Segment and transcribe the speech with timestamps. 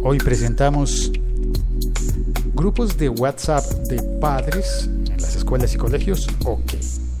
[0.00, 1.10] Hoy presentamos
[2.54, 6.28] grupos de WhatsApp de padres en las escuelas y colegios.
[6.44, 6.78] ¿O qué?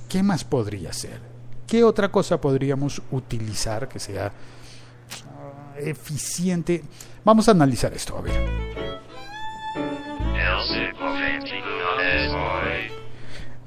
[0.08, 1.20] ¿Qué más podría ser?
[1.66, 6.84] ¿Qué otra cosa podríamos utilizar que sea ah, eficiente?
[7.24, 8.68] Vamos a analizar esto, a ver.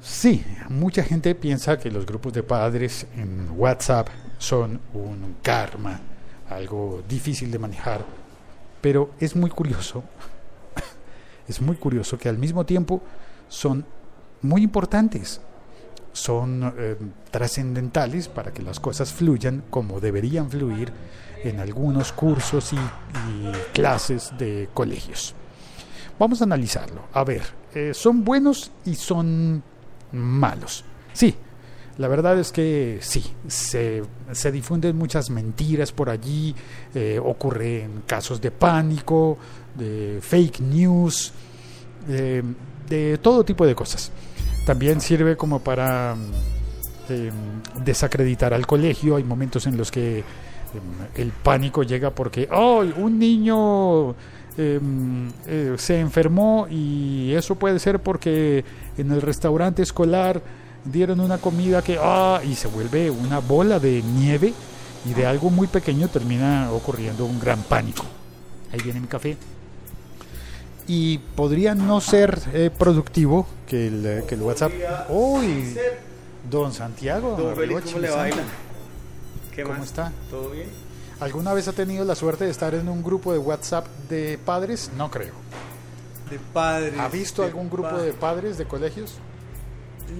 [0.00, 4.08] Sí, mucha gente piensa que los grupos de padres en WhatsApp
[4.38, 6.00] son un karma,
[6.48, 8.04] algo difícil de manejar,
[8.82, 10.04] pero es muy curioso,
[11.48, 13.00] es muy curioso que al mismo tiempo
[13.48, 13.86] son
[14.42, 15.40] muy importantes,
[16.12, 16.96] son eh,
[17.30, 20.92] trascendentales para que las cosas fluyan como deberían fluir
[21.42, 22.76] en algunos cursos y,
[23.72, 25.34] clases de colegios.
[26.18, 27.02] Vamos a analizarlo.
[27.12, 27.42] A ver,
[27.74, 29.62] eh, son buenos y son
[30.12, 30.84] malos.
[31.12, 31.34] Sí,
[31.98, 34.02] la verdad es que sí, se,
[34.50, 36.54] difunden muchas mentiras por allí,
[36.94, 39.38] eh, ocurren casos de pánico,
[39.74, 41.32] de fake news,
[42.06, 44.10] de todo tipo de cosas.
[44.64, 46.14] También sirve como para
[47.08, 47.32] em,
[47.84, 49.16] desacreditar al colegio.
[49.16, 50.24] Hay momentos en los que em,
[51.16, 54.10] el pánico llega porque, oh, un niño
[54.56, 58.64] em, eh, se enfermó y eso puede ser porque
[58.96, 60.40] en el restaurante escolar
[60.84, 64.52] dieron una comida que, ah, y se vuelve una bola de nieve
[65.04, 68.04] y de algo muy pequeño termina ocurriendo un gran pánico.
[68.72, 69.36] Ahí viene mi café.
[70.86, 74.72] Y podría no ser eh, productivo que el, que el WhatsApp.
[75.08, 75.76] ¡Uy!
[76.50, 77.36] Don Santiago.
[77.36, 78.08] Don ¿cómo le?
[79.54, 80.12] ¿Qué ¿Cómo está?
[80.30, 80.68] ¿Todo bien?
[81.20, 84.90] ¿Alguna vez ha tenido la suerte de estar en un grupo de WhatsApp de padres?
[84.96, 85.34] No creo.
[86.28, 86.98] De padres.
[86.98, 89.14] ¿Ha visto algún grupo de padres de colegios?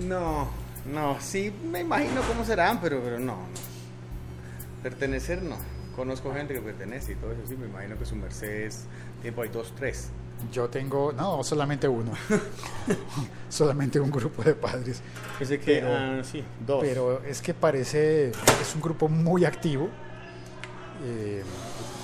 [0.06, 0.48] No,
[0.92, 3.36] no, sí me imagino cómo serán, pero, pero no,
[4.83, 5.56] Pertenecer no.
[5.94, 8.84] Conozco gente que pertenece y todo eso, sí, me imagino que su Mercedes,
[9.20, 10.08] tiempo hay dos, tres.
[10.50, 12.12] Yo tengo, no, solamente uno.
[13.48, 15.00] solamente un grupo de padres.
[15.39, 16.80] Pensé que, pero, ah, sí, dos.
[16.80, 19.89] Pero es que parece, es un grupo muy activo.
[21.05, 21.42] Eh,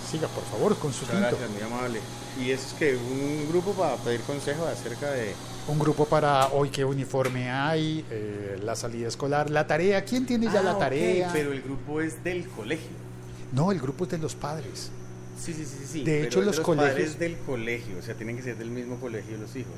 [0.08, 2.00] siga, por favor, con su Gracias, muy amable.
[2.40, 5.34] ¿Y es que un grupo para pedir consejos acerca de
[5.68, 10.04] un grupo para hoy qué uniforme hay, eh, la salida escolar, la tarea.
[10.04, 11.30] ¿Quién tiene ya la ah, tarea?
[11.32, 12.96] pero el grupo es del colegio.
[13.52, 14.90] No, el grupo es de los padres.
[15.38, 16.04] Sí, sí, sí, sí.
[16.04, 16.92] De hecho, los, colegios.
[16.92, 19.72] Padres del colegio, o sea, tienen que ser del mismo colegio los hijos.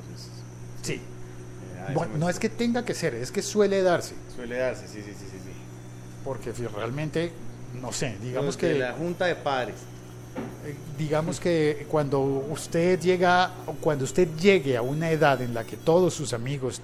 [0.81, 0.93] Sí.
[0.93, 4.15] Eh, bueno, no es que tenga que ser, es que suele darse.
[4.35, 5.37] Suele darse, sí, sí, sí, sí.
[5.43, 5.51] sí.
[6.23, 7.31] Porque realmente,
[7.79, 8.73] no sé, digamos que.
[8.73, 9.75] la junta de padres
[10.97, 16.13] digamos que cuando usted llega, cuando usted llegue a una edad en la que todos
[16.13, 16.81] sus amigos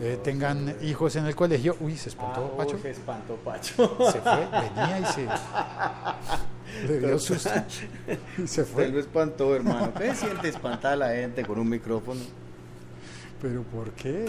[0.00, 2.78] eh, tengan hijos en el colegio, uy, se espantó ah, Pacho.
[2.78, 3.96] Se espantó Pacho.
[4.12, 5.28] Se fue, venía y se
[6.88, 7.50] le dio susto
[8.38, 8.86] y se fue.
[8.86, 9.92] Se lo espantó, hermano.
[9.94, 12.20] ¿Qué siente espantar a la gente con un micrófono?
[13.40, 14.26] ¿Pero por qué?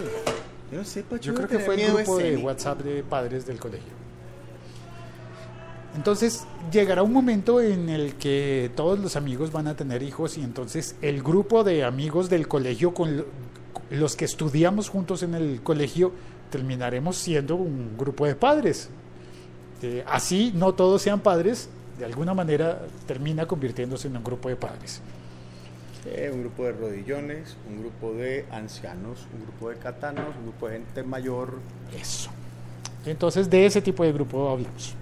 [0.71, 1.31] Yo no sé, Pacho.
[1.31, 4.04] Yo creo que fue el grupo de WhatsApp de padres del colegio.
[5.95, 10.43] Entonces llegará un momento en el que todos los amigos van a tener hijos y
[10.43, 13.25] entonces el grupo de amigos del colegio con
[13.89, 16.11] los que estudiamos juntos en el colegio
[16.49, 18.89] terminaremos siendo un grupo de padres.
[19.81, 24.57] Eh, así no todos sean padres, de alguna manera termina convirtiéndose en un grupo de
[24.57, 25.01] padres.
[26.05, 30.67] Eh, un grupo de rodillones, un grupo de ancianos, un grupo de catanos, un grupo
[30.67, 31.59] de gente mayor.
[31.99, 32.29] Eso.
[33.05, 34.95] Entonces de ese tipo de grupo hablamos.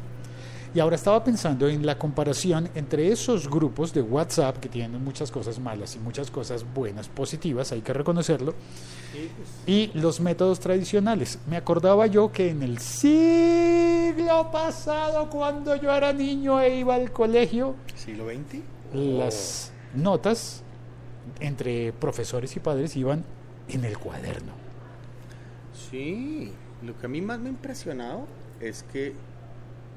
[0.75, 5.29] Y ahora estaba pensando en la comparación entre esos grupos de WhatsApp que tienen muchas
[5.29, 8.55] cosas malas y muchas cosas buenas, positivas, hay que reconocerlo,
[9.67, 11.37] y los métodos tradicionales.
[11.47, 17.11] Me acordaba yo que en el siglo pasado, cuando yo era niño e iba al
[17.11, 18.61] colegio, siglo XX,
[18.93, 20.63] las notas
[21.39, 23.23] entre profesores y padres iban
[23.69, 24.53] en el cuaderno.
[25.91, 26.51] Sí,
[26.81, 28.25] lo que a mí más me ha impresionado
[28.59, 29.13] es que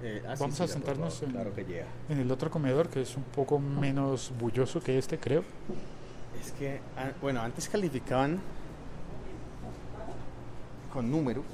[0.02, 4.80] eh, ah, Vamos a sentarnos en, el otro comedor que es un poco menos bulloso
[4.80, 5.42] que este, creo.
[6.40, 8.40] Es que, ah, bueno, antes calificaban
[10.92, 11.44] con números.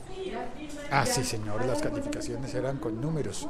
[0.90, 3.48] Ah, sí, señor, las calificaciones eran con números.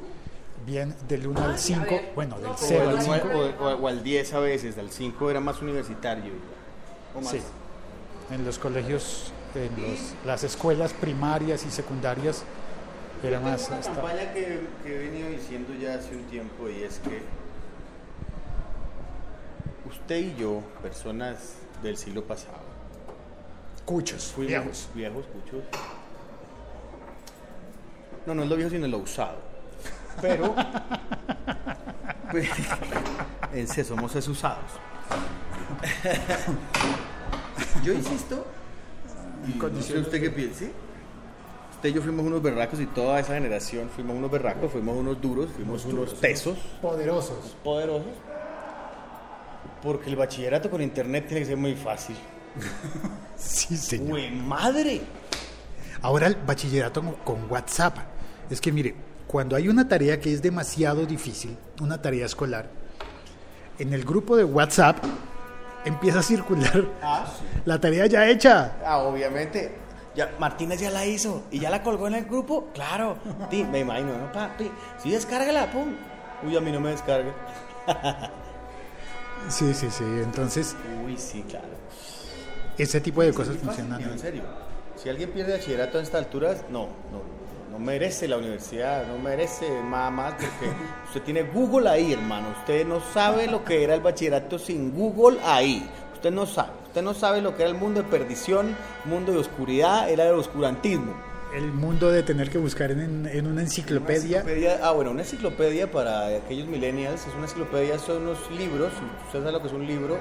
[0.64, 3.28] Bien, del 1 al 5, bueno, del 0 al 5.
[3.60, 6.32] O, al 10 a veces, del 5 era más universitario.
[7.22, 7.40] Sí,
[8.30, 9.70] en los colegios, en
[10.24, 12.44] las escuelas primarias y secundarias
[13.22, 13.68] era más.
[13.68, 17.22] una campaña que, que, he venido diciendo ya hace un tiempo y es que
[19.88, 22.62] usted y yo, personas del siglo pasado,
[23.84, 25.64] cuchos, viejos, viejos, cuchos.
[28.26, 29.38] No, no es lo viejo, sino lo usado.
[30.20, 30.54] Pero,
[32.30, 32.48] pues,
[33.52, 34.70] en somos usados.
[37.82, 38.46] Yo insisto,
[39.60, 40.70] no sé usted qué piense,
[41.82, 45.20] usted y yo fuimos unos berracos y toda esa generación fuimos unos berracos, fuimos unos
[45.20, 47.56] duros, fuimos unos tesos, Poderosos.
[47.64, 48.06] poderosos,
[49.82, 52.16] porque el bachillerato con internet tiene que ser muy fácil.
[53.36, 54.12] Sí, señor.
[54.18, 55.00] ¡Uy, madre!
[56.02, 57.96] Ahora el bachillerato con- con WhatsApp.
[58.48, 58.94] Es que mire,
[59.26, 62.68] cuando hay una tarea que es demasiado difícil, una tarea escolar,
[63.80, 64.98] en el grupo de WhatsApp
[65.84, 67.26] empieza a circular Ah,
[67.64, 68.76] la tarea ya hecha.
[68.86, 69.72] Ah, obviamente.
[70.14, 72.68] Ya, Martínez ya la hizo y ya la colgó en el grupo.
[72.74, 73.16] Claro.
[73.50, 74.30] Ti, me imagino, ¿no?
[74.32, 74.70] Papi,
[75.02, 75.94] sí, descárgala, pum.
[76.46, 77.32] Uy, a mí no me descarga.
[79.48, 80.04] Sí, sí, sí.
[80.04, 81.66] Entonces, Uy, sí, claro.
[82.78, 84.00] ese tipo de cosas funcionan.
[84.00, 84.42] En serio.
[84.94, 87.22] Si alguien pierde bachillerato a estas alturas, no, no,
[87.72, 90.70] no merece la universidad, no merece nada más porque
[91.06, 92.50] usted tiene Google ahí, hermano.
[92.60, 95.90] Usted no sabe lo que era el bachillerato sin Google ahí.
[96.22, 96.68] Usted no sabe.
[96.86, 98.76] Usted no sabe lo que era el mundo de perdición,
[99.06, 101.14] mundo de oscuridad, era el oscurantismo.
[101.52, 104.42] El mundo de tener que buscar en, en una enciclopedia.
[104.44, 108.92] Una enciclopedia- ah, bueno, una enciclopedia para aquellos millennials, es una enciclopedia, son unos libros,
[109.26, 110.16] usted sabe lo que es un libro,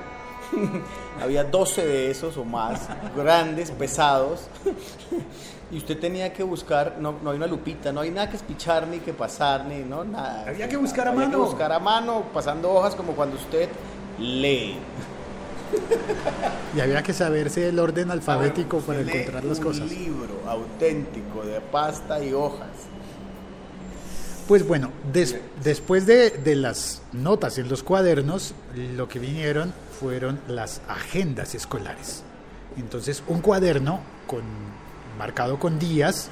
[1.21, 4.47] había 12 de esos o más, grandes, pesados,
[5.71, 8.87] y usted tenía que buscar, no, no hay una lupita, no hay nada que espichar
[8.87, 10.45] ni que pasar, ni no, nada.
[10.49, 11.43] Había que buscar a Había que mano.
[11.45, 13.69] buscar a mano, pasando hojas como cuando usted
[14.17, 14.77] lee.
[16.75, 19.89] Y había que saberse el orden alfabético para encontrar las un cosas.
[19.89, 22.69] libro auténtico de pasta y hojas.
[24.47, 28.53] Pues bueno, des- después de, de las notas en los cuadernos,
[28.95, 32.23] lo que vinieron fueron las agendas escolares.
[32.77, 34.41] Entonces, un cuaderno con,
[35.17, 36.29] marcado con días,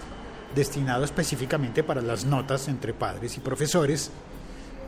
[0.55, 4.09] destinado específicamente para las notas entre padres y profesores,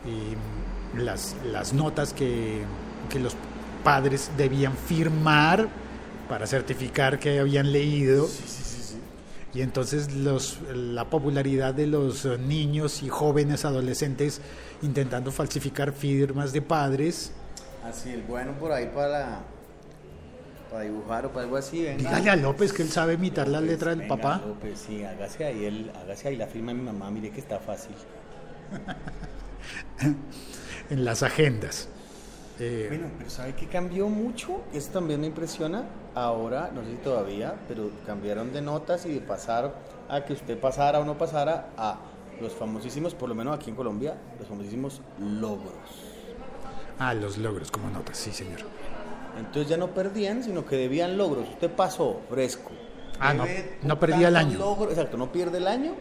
[0.06, 2.62] y las, las notas que,
[3.10, 3.34] que los
[3.82, 5.68] padres debían firmar
[6.28, 8.28] para certificar que habían leído.
[9.54, 14.40] Y entonces los, la popularidad de los niños y jóvenes adolescentes
[14.80, 17.32] intentando falsificar firmas de padres.
[17.84, 19.40] Así, el bueno por ahí para,
[20.70, 21.82] para dibujar o para algo así.
[21.82, 22.08] Venga.
[22.08, 24.42] Dígale a López que él sabe imitar la letra del Venga, papá.
[24.46, 27.58] López, sí, hágase ahí, el, hágase ahí la firma de mi mamá, mire que está
[27.58, 27.94] fácil.
[30.90, 31.88] en las agendas.
[32.60, 34.60] Eh, Bueno, pero ¿sabe qué cambió mucho?
[34.72, 35.84] Eso también me impresiona.
[36.14, 39.74] Ahora, no sé si todavía, pero cambiaron de notas y de pasar
[40.08, 41.98] a que usted pasara o no pasara a
[42.40, 45.72] los famosísimos, por lo menos aquí en Colombia, los famosísimos logros.
[46.98, 48.60] ah, los logros como notas, sí, señor.
[49.38, 51.48] Entonces ya no perdían, sino que debían logros.
[51.48, 52.70] Usted pasó fresco.
[53.18, 54.58] Ah, no, Debe no perdía el año.
[54.58, 55.94] logros- exacto, no pierde el año,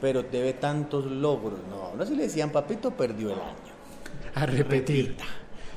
[0.00, 1.58] pero debe tantos logros.
[1.68, 3.74] No, ahora si le decían papito, perdió el año.
[4.36, 5.08] A repetir.
[5.08, 5.24] Repita.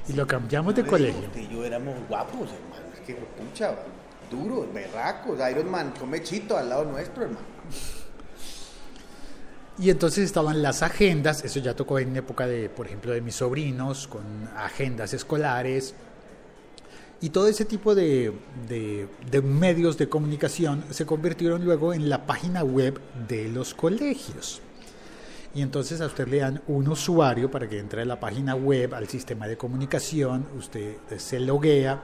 [0.09, 1.21] Y lo cambiamos de colegio.
[1.27, 2.93] Usted y yo éramos guapos, hermano.
[2.93, 3.75] Es que, pucha,
[4.31, 5.39] duros, berracos.
[5.51, 7.45] Iron Man, come chito al lado nuestro, hermano.
[9.77, 13.35] Y entonces estaban las agendas, eso ya tocó en época de, por ejemplo, de mis
[13.35, 14.23] sobrinos, con
[14.57, 15.93] agendas escolares.
[17.21, 18.33] Y todo ese tipo de,
[18.67, 24.61] de- de medios de comunicación se convirtieron luego en la página web de los colegios.
[25.53, 28.93] Y entonces a usted le dan un usuario para que entre a la página web,
[28.93, 32.03] al sistema de comunicación, usted se loguea,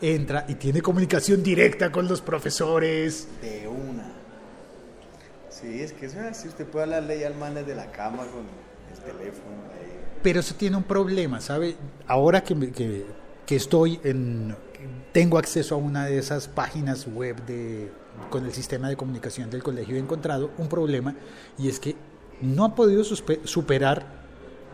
[0.00, 3.28] entra y tiene comunicación directa con los profesores.
[3.42, 4.12] De una.
[5.50, 6.48] Sí, es que eso es así.
[6.48, 8.44] Usted puede hablarle ya al man desde la cama con
[8.92, 9.56] el teléfono.
[9.72, 9.92] ahí.
[10.22, 11.76] Pero eso tiene un problema, ¿sabe?
[12.06, 13.04] Ahora que, que,
[13.44, 14.56] que estoy en...
[15.12, 17.90] Tengo acceso a una de esas páginas web de,
[18.30, 21.14] con el sistema de comunicación del colegio, he encontrado un problema
[21.58, 21.96] y es que
[22.42, 24.16] no ha podido superar,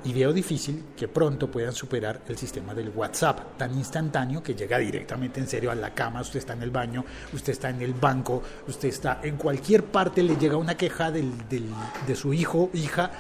[0.04, 4.78] y veo difícil que pronto puedan superar el sistema del WhatsApp, tan instantáneo que llega
[4.78, 7.94] directamente en serio a la cama, usted está en el baño, usted está en el
[7.94, 11.70] banco, usted está en cualquier parte, le llega una queja del, del-
[12.04, 13.12] de su hijo, hija,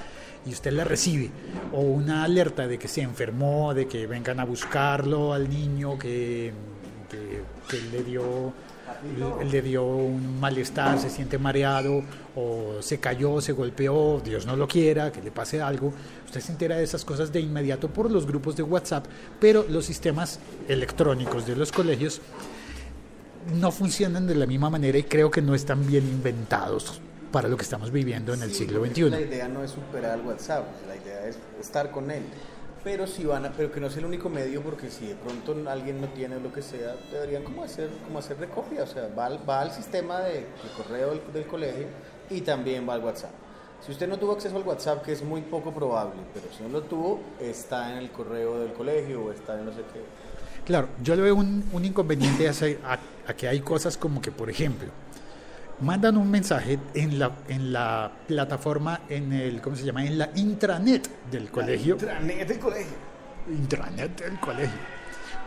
[0.44, 1.30] y usted la recibe,
[1.72, 6.52] o una alerta de que se enfermó, de que vengan a buscarlo al niño, que-
[7.68, 8.52] que le dio
[9.50, 12.02] le, dio un malestar, se siente mareado,
[12.36, 15.92] o se cayó, se golpeó, Dios no lo quiera, que le pase algo.
[16.26, 19.06] Usted se entera de esas cosas de inmediato por los grupos de WhatsApp,
[19.40, 22.20] pero los sistemas electrónicos de los colegios
[23.60, 27.00] no funcionan de la misma manera y creo que no están bien inventados
[27.32, 29.10] para lo que estamos viviendo en el siglo XXI.
[29.10, 32.22] La idea no es superar el WhatsApp, la idea es estar con él.
[32.84, 35.54] Pero si van a, pero que no sea el único medio, porque si de pronto
[35.70, 39.08] alguien no tiene lo que sea, deberían como hacer, como hacer de copia, o sea,
[39.16, 40.46] va, al- va al sistema de,
[40.76, 41.86] correo del, colegio
[42.28, 43.30] y también va al WhatsApp.
[43.86, 46.68] Si usted no tuvo acceso al WhatsApp, que es muy poco probable, pero si no
[46.70, 50.00] lo tuvo, está en el correo del colegio o está en no sé qué.
[50.64, 52.98] Claro, yo le veo un, un inconveniente a-
[53.28, 54.88] a que hay cosas como que, por ejemplo,
[55.82, 60.04] mandan un mensaje en la, en la plataforma, en el, ¿cómo se llama?
[60.04, 61.94] En la intranet del colegio.
[61.94, 62.96] Intranet del colegio.
[63.48, 64.78] Intranet del colegio.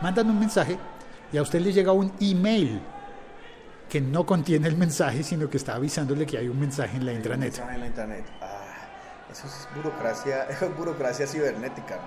[0.02, 0.78] Mandan un mensaje
[1.32, 2.80] y a usted le llega un email
[3.88, 7.12] que no contiene el mensaje, sino que está avisándole que hay un mensaje en la
[7.12, 7.52] intranet.
[7.52, 8.24] Mensaje en la intranet.
[8.42, 8.64] Ah,
[9.30, 11.98] eso es burocracia, eso es burocracia cibernética.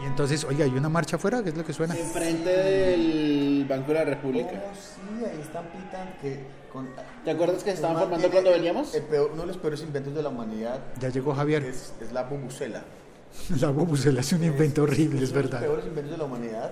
[0.00, 1.96] Y entonces, oiga, hay una marcha afuera, ¿qué es lo que suena?
[1.96, 4.50] Enfrente del Banco de la República.
[4.52, 6.40] Oh, sí, ahí están pitando que
[6.72, 6.88] con-
[7.24, 8.94] ¿Te acuerdas que se estaban Man formando tiene cuando veníamos?
[8.94, 11.64] el peor- uno de los peores inventos de la humanidad Ya llegó Javier.
[11.64, 12.82] es, es la bubucela.
[13.60, 15.60] La bobusela es un invento horrible, es uno de verdad.
[15.60, 16.70] los peores inventos de la humanidad.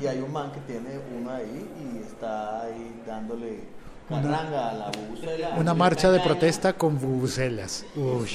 [0.00, 3.60] Y hay un man que tiene uno ahí y está ahí dándole
[4.08, 5.50] carranga a la bubucela.
[5.58, 7.84] Una marcha de protesta con bubuselas.
[7.94, 8.28] Uy.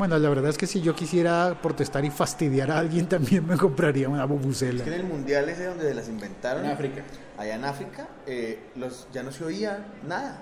[0.00, 3.58] Bueno, la verdad es que si yo quisiera protestar y fastidiar a alguien, también me
[3.58, 4.82] compraría una Es bubusela.
[4.82, 7.02] que en el mundial ese donde las inventaron, En África.
[7.36, 10.38] allá en África, eh, los, ya no se oía nada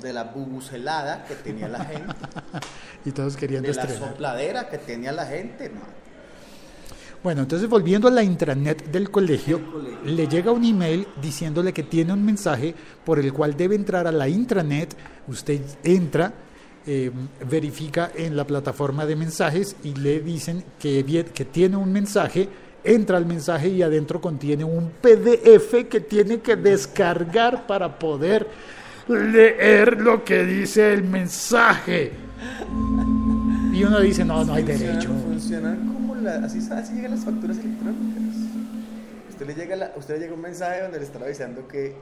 [0.00, 2.14] de la bubucelada que tenía la gente,
[3.04, 5.98] Y todos querían de la sopladera que tenía la gente, hermano.
[7.22, 9.98] Bueno, entonces volviendo a la intranet del colegio, Del colegio.
[10.04, 14.12] le llega un email diciéndole que tiene un mensaje por el cual debe entrar a
[14.12, 14.96] la intranet.
[15.26, 16.32] Usted entra,
[16.90, 17.10] eh,
[17.46, 21.04] verifica en la plataforma de mensajes y le dicen que,
[21.52, 22.48] tiene un mensaje.
[22.82, 28.46] Entra al mensaje y adentro contiene un PDF que tiene que descargar para poder
[29.06, 32.10] leer lo que dice el mensaje.
[33.74, 35.10] Y uno dice, no, no hay derecho.
[35.26, 38.34] Funcionan como la, así, así llegan las facturas electrónicas.
[39.28, 41.96] Usted le llega la, usted le llega un mensaje donde le están avisando que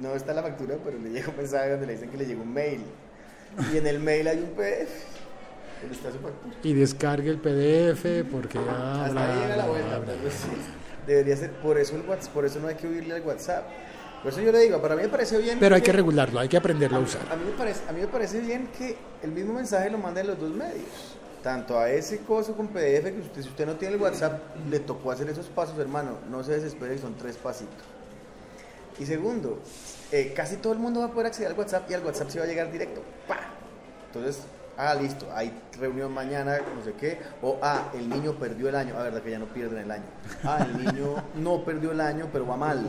[0.00, 2.42] no está la factura, pero le llega un mensaje donde le dicen que le llegó
[2.42, 2.80] un mail.
[3.72, 4.90] Y en el mail hay un PDF
[5.80, 6.54] donde está su factura.
[6.62, 9.98] y descargue el PDF porque ah, Hasta bla, ahí llega la vuelta.
[9.98, 10.14] bla.
[10.20, 10.48] pero sí,
[11.06, 13.64] Debería ser, por eso el WhatsApp, por eso no hay que huirle al WhatsApp.
[14.22, 15.58] Por eso yo le digo, para mí me parece bien.
[15.58, 17.22] Pero hay que regularlo, hay que aprenderlo a usar.
[17.32, 20.26] A mí, me parece, a mí me parece bien que el mismo mensaje lo manden
[20.26, 21.16] los dos medios.
[21.42, 24.38] Tanto a ese coso con PDF que usted, si usted no tiene el WhatsApp,
[24.70, 26.18] le tocó hacer esos pasos, hermano.
[26.30, 27.82] No se desespere, son tres pasitos.
[28.98, 29.58] Y segundo,
[30.12, 32.38] eh, casi todo el mundo va a poder acceder al WhatsApp y al WhatsApp se
[32.38, 33.02] va a llegar directo.
[33.28, 33.38] ¡Pa!
[34.06, 34.42] Entonces,
[34.76, 37.18] ah, listo, hay reunión mañana, no sé qué.
[37.42, 38.94] O, ah, el niño perdió el año.
[38.98, 40.04] Ah, verdad que ya no pierden el año.
[40.42, 42.84] Ah, el niño no perdió el año, pero va mal.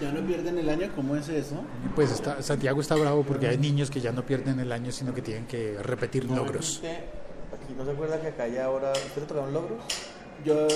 [0.00, 1.56] Ya no pierden el año, ¿cómo es eso?
[1.94, 5.12] Pues está, Santiago está bravo porque hay niños que ya no pierden el año, sino
[5.12, 6.82] que tienen que repetir logros.
[6.84, 8.92] Aquí no se acuerda que acá ya ahora.
[8.92, 9.78] ¿Usted le tocaron logros?
[10.44, 10.68] Yo,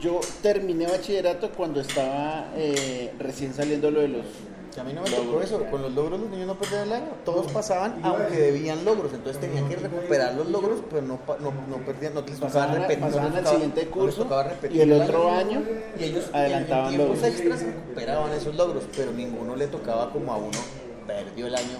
[0.00, 4.26] yo terminé bachillerato cuando estaba eh, recién saliendo lo de los...
[4.74, 6.92] Que a mí no me tocó eso, con los logros los niños no perdían el
[6.92, 11.52] año, todos pasaban aunque debían logros, entonces tenían que recuperar los logros, pero no, no,
[11.68, 14.92] no perdían, no les tocaba Pasaban, repetir, pasaban al siguiente curso tocaba repetir y el
[14.92, 15.62] otro año
[15.98, 17.34] y ellos adelantaban en, en tiempos logros.
[17.34, 20.58] extras recuperaban esos logros, pero ninguno le tocaba como a uno,
[21.06, 21.78] perdió el año,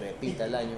[0.00, 0.76] repita el año.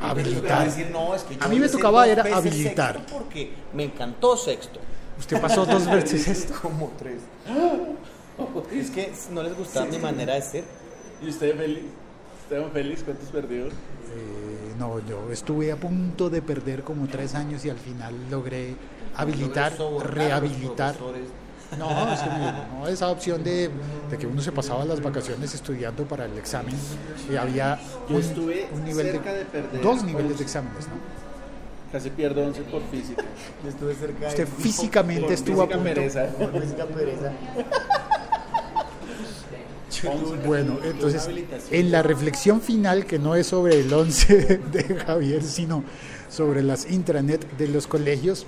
[0.00, 0.64] Habilitar.
[0.64, 3.06] Decir, no, es que yo A mí me tocaba era habilitar.
[3.06, 4.80] Porque me encantó sexto.
[5.18, 6.54] Usted pasó dos veces esto.
[6.60, 7.20] Como tres.
[8.72, 10.64] Es que no les gustaba mi manera de ser.
[11.22, 11.84] ¿Y usted feliz?
[12.42, 13.02] ¿Esteban feliz?
[13.04, 13.66] ¿Cuántos perdió?
[13.66, 13.70] Eh,
[14.78, 18.74] no, yo estuve a punto de perder como tres años y al final logré
[19.16, 20.94] habilitar, a rehabilitar.
[20.94, 21.28] profesores.
[21.78, 23.68] No, es que no, esa opción de,
[24.10, 26.74] de que uno se pasaba las vacaciones estudiando para el examen
[27.32, 30.94] y había Yo un, estuve un nivel cerca de perder dos niveles de exámenes, ¿no?
[31.90, 33.24] Casi pierdo 11 por física.
[33.62, 35.94] Yo estuve cerca Usted de físicamente Por estuvo a física punto.
[35.94, 36.26] pereza.
[36.26, 37.32] Por física pereza.
[40.46, 41.28] Bueno, entonces,
[41.70, 45.84] en la reflexión final, que no es sobre el 11 de Javier, sino
[46.28, 48.46] sobre las intranet de los colegios,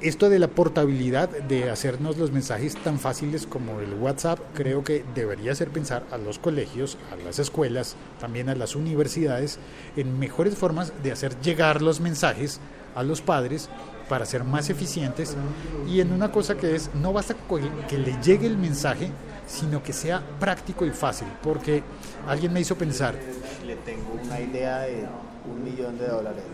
[0.00, 5.04] esto de la portabilidad, de hacernos los mensajes tan fáciles como el WhatsApp, creo que
[5.14, 9.58] debería hacer pensar a los colegios, a las escuelas, también a las universidades,
[9.96, 12.60] en mejores formas de hacer llegar los mensajes
[12.94, 13.68] a los padres
[14.08, 15.36] para ser más eficientes.
[15.88, 19.10] Y en una cosa que es, no basta con que le llegue el mensaje,
[19.48, 21.82] sino que sea práctico y fácil, porque
[22.28, 23.14] alguien me hizo pensar,
[23.66, 25.06] Le tengo una idea de
[25.50, 26.44] un millón de dólares.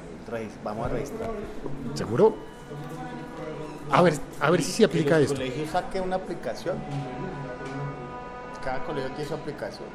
[0.65, 1.31] Vamos a registrar.
[1.95, 2.35] ¿seguro?
[3.91, 5.35] A ver, a ver si se aplica esto.
[5.35, 6.79] colegios saquen una aplicación.
[8.65, 9.89] Cada colegio tiene su aplicación.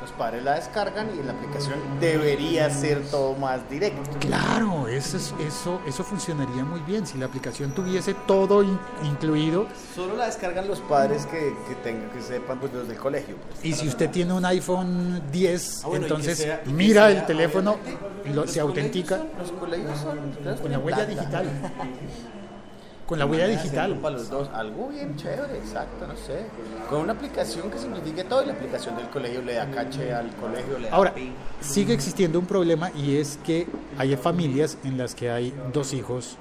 [0.00, 4.02] Los padres la descargan y la aplicación debería ser todo más directo.
[4.20, 9.66] Claro, eso, es- eso, eso funcionaría muy bien si la aplicación tuviese todo in- incluido.
[9.94, 13.36] Solo la descargan los padres que, que tengan, que sepan pues los del colegio.
[13.48, 13.64] pues.
[13.64, 17.76] Y si usted tiene un iPhone 10, Ah, bueno, entonces sea- mira sea- el teléfono,
[18.32, 21.46] lo, se autentica son- los colegios son con la huella digital.
[23.06, 23.94] Con la huella digital.
[24.00, 26.46] Para los dos, algo bien chévere, exacto, no sé.
[26.90, 30.34] Con una aplicación que simplifique todo y la aplicación del colegio le da caché al
[30.34, 31.32] colegio, le da Ahora, pin.
[31.60, 36.36] sigue existiendo un problema y es que hay familias en las que hay dos hijos,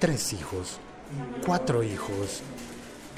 [0.00, 0.78] tres hijos,
[1.46, 2.40] cuatro hijos.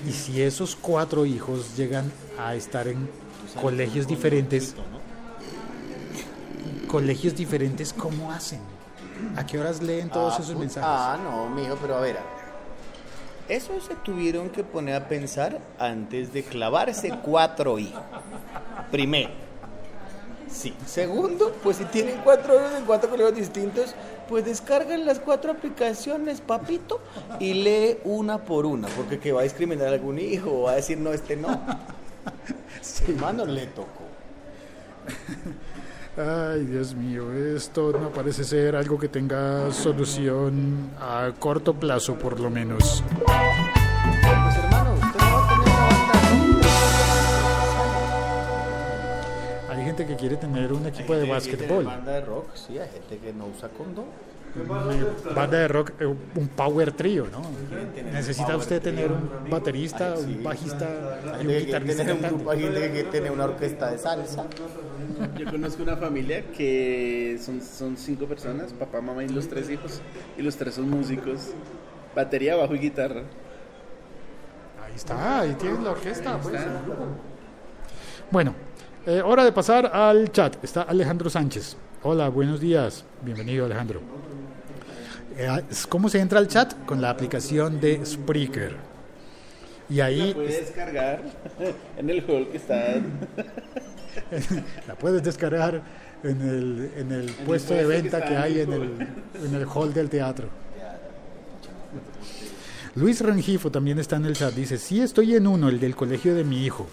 [0.07, 3.09] Y si esos cuatro hijos llegan a estar en
[3.63, 4.75] colegios diferentes,
[6.87, 8.61] colegios diferentes, ¿cómo hacen?
[9.37, 10.87] ¿A qué horas leen todos Ah, esos mensajes?
[10.93, 12.19] Ah, no, mijo, pero a ver.
[13.49, 18.03] Eso se tuvieron que poner a pensar antes de clavarse cuatro hijos.
[18.91, 19.31] Primero.
[20.49, 20.75] Sí.
[20.87, 23.95] Segundo, pues si tienen cuatro hijos en cuatro colegios distintos,
[24.29, 27.01] pues descargan las cuatro aplicaciones, papito,
[27.41, 30.73] y lee una por una, porque que va a discriminar a algún hijo o va
[30.73, 31.61] a decir no, este no.
[33.09, 34.05] Hermano, le tocó.
[36.17, 42.39] Ay, Dios mío, esto no parece ser algo que tenga solución a corto plazo, por
[42.39, 43.03] lo menos.
[43.25, 46.15] Pues hermano, usted no va a tener una banda
[49.71, 52.89] Hay gente que quiere tener un equipo de tiene básquetbol, Banda de rock, sí, hay
[52.91, 54.05] gente que no usa condón.
[55.35, 57.43] banda de rock, eh, un power trío, ¿no?
[58.13, 59.19] Necesita usted tener trio.
[59.43, 60.87] un baterista, un bajista
[61.43, 64.47] y un guitarrista hay gente que tener una orquesta de salsa.
[65.39, 70.01] Yo conozco una familia que son, son cinco personas, papá, mamá y los tres hijos.
[70.37, 71.53] Y los tres son músicos.
[72.15, 73.23] Batería, bajo y guitarra.
[74.85, 76.39] Ahí está, ahí tienes la orquesta.
[76.41, 76.61] pues.
[78.31, 78.55] Bueno,
[79.07, 80.63] eh, hora de pasar al chat.
[80.63, 81.77] Está Alejandro Sánchez.
[82.03, 83.05] Hola, buenos días.
[83.23, 84.01] Bienvenido, Alejandro.
[85.37, 85.49] Eh,
[85.89, 86.75] ¿Cómo se entra al chat?
[86.85, 88.77] Con la aplicación de Spreaker.
[89.91, 91.23] Y La ahí puede descargar
[91.99, 92.95] en el hall que está.
[94.89, 95.83] la puedes descargar
[96.23, 99.09] en el, en el puesto de que venta que hay en el,
[99.43, 100.49] en el hall del teatro.
[102.97, 104.55] Luis Rengifo también está en el chat.
[104.55, 106.87] Dice, sí estoy en uno, el del colegio de mi hijo.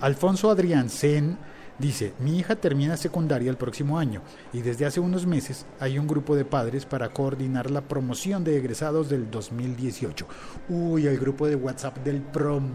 [0.00, 1.38] Alfonso Adrián Sen
[1.78, 6.06] dice, mi hija termina secundaria el próximo año y desde hace unos meses hay un
[6.06, 10.26] grupo de padres para coordinar la promoción de egresados del 2018.
[10.68, 12.70] Uy, el grupo de WhatsApp del prom.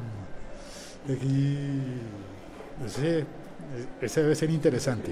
[1.05, 1.57] Aquí.
[2.85, 3.25] Ese,
[4.01, 5.11] ese debe ser interesante.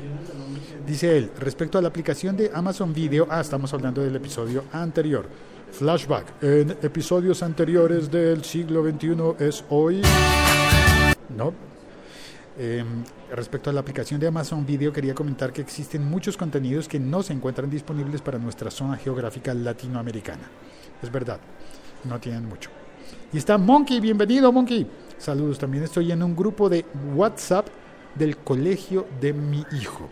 [0.86, 5.28] Dice él, respecto a la aplicación de Amazon Video, ah, estamos hablando del episodio anterior.
[5.72, 6.42] Flashback.
[6.42, 10.02] En episodios anteriores del siglo XXI es hoy.
[11.36, 11.54] No.
[12.58, 12.84] Eh,
[13.32, 17.22] respecto a la aplicación de Amazon Video, quería comentar que existen muchos contenidos que no
[17.22, 20.50] se encuentran disponibles para nuestra zona geográfica latinoamericana.
[21.04, 21.40] Es verdad,
[22.06, 22.70] no tienen mucho.
[23.34, 24.88] Y está Monkey, bienvenido Monkey.
[25.18, 27.68] Saludos, también estoy en un grupo de WhatsApp
[28.16, 30.10] del colegio de mi hijo.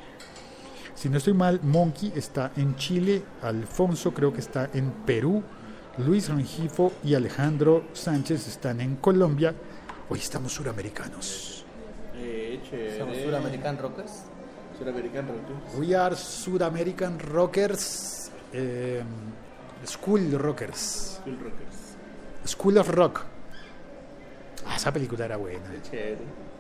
[0.96, 5.44] Si no estoy mal, Monkey está en Chile, Alfonso creo que está en Perú,
[5.98, 9.54] Luis Rengifo y Alejandro Sánchez están en Colombia.
[10.10, 11.66] Hoy estamos suramericanos.
[12.16, 12.96] Eh.
[12.98, 14.24] Somos Suramerican Rockers.
[14.78, 15.76] Suramerican Rockers.
[15.78, 19.04] We are Sudamerican Rockers, eh,
[19.86, 22.48] School Rockers, Cool Rockers.
[22.48, 23.26] School of Rock.
[24.66, 25.64] Ah, esa película era buena.
[25.90, 26.53] Chévere.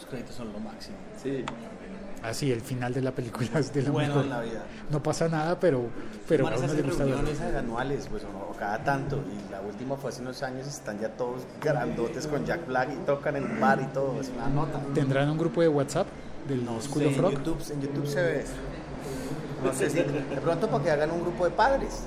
[0.00, 0.96] Los créditos son lo máximo.
[1.22, 1.44] Sí.
[2.22, 4.24] Así, el final de la película es de lo Bueno mejor.
[4.24, 4.62] en la vida.
[4.90, 5.84] No pasa nada, pero,
[6.28, 7.16] pero a uno le gusta verlo.
[7.22, 9.16] reuniones anuales, pues, o cada tanto.
[9.18, 12.96] Y la última fue hace unos años, están ya todos grandotes con Jack Black y
[13.06, 14.20] tocan en un bar y todo.
[14.20, 14.80] Es una nota.
[14.94, 16.06] ¿Tendrán un grupo de WhatsApp
[16.48, 17.32] del School Sí, of en Rock?
[17.32, 18.52] YouTube, en YouTube se ve eso.
[19.64, 22.04] No sé si de pronto para que hagan un grupo de padres.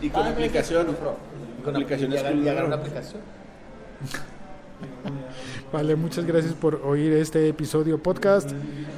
[0.00, 0.86] Y con aplicación.
[1.64, 3.20] Con Aplicación y hagan, una aplicación.
[5.72, 8.50] Vale, muchas gracias por oír este episodio podcast.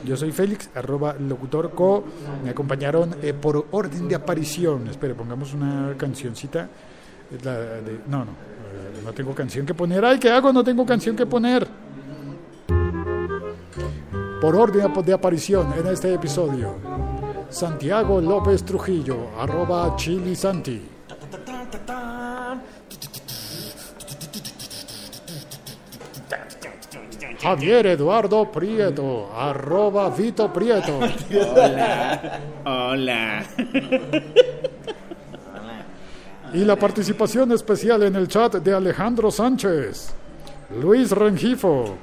[0.04, 2.02] Yo soy Félix, arroba locutorco.
[2.42, 4.88] Me acompañaron eh, por orden de aparición.
[4.88, 6.68] Espere, pongamos una cancioncita.
[7.44, 10.04] La de- no, no, eh, no tengo canción que poner.
[10.04, 10.52] Ay, ¿qué hago?
[10.52, 11.66] No tengo canción que poner.
[14.40, 16.74] Por orden de aparición en este episodio.
[17.50, 20.34] Santiago López Trujillo, arroba Chili
[27.44, 30.98] Javier Eduardo Prieto, arroba Vito Prieto.
[32.64, 33.44] Hola.
[36.54, 40.14] Y la participación especial en el chat de Alejandro Sánchez,
[40.80, 41.98] Luis Rengifo,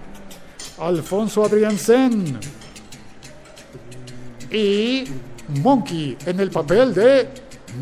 [0.79, 2.39] Alfonso Adriansen
[4.51, 5.05] y
[5.63, 7.27] Monkey en el papel de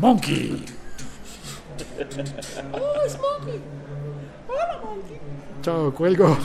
[0.00, 0.64] Monkey.
[5.60, 6.38] Chao, cuelgo.